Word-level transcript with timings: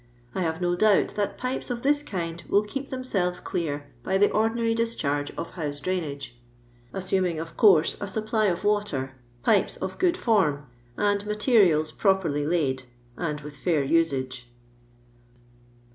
I 0.33 0.41
have 0.41 0.59
no 0.61 0.75
doubt 0.75 1.09
that 1.09 1.37
pipes 1.37 1.69
of 1.69 1.83
this 1.83 2.01
kind 2.01 2.43
will 2.49 2.63
keep 2.63 2.89
themselves 2.89 3.37
c\tu 3.37 3.81
by 4.01 4.17
the 4.17 4.31
ordinary 4.31 4.73
discharge 4.73 5.29
of 5.37 5.51
house 5.51 5.79
drainacf: 5.79 6.31
assuming, 6.91 7.39
of 7.39 7.55
course, 7.55 7.95
a 8.01 8.07
supply 8.07 8.45
of 8.47 8.63
water, 8.63 9.11
pipes 9.43 9.77
ot 9.79 9.99
good 9.99 10.17
form, 10.17 10.65
and 10.97 11.27
materials 11.27 11.91
properly 11.91 12.47
laid, 12.47 12.81
and 13.15 13.41
r.it 13.41 13.53
fair 13.53 13.83
usage." 13.83 14.49